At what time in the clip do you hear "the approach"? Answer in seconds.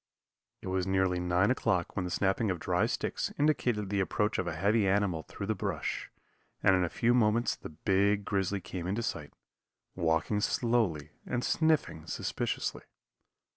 3.91-4.39